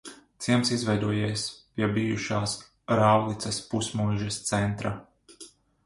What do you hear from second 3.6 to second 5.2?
pusmuižas centra.